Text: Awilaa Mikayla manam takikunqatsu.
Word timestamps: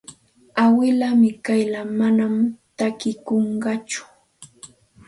Awilaa 0.63 1.15
Mikayla 1.21 1.81
manam 1.99 2.35
takikunqatsu. 2.77 4.01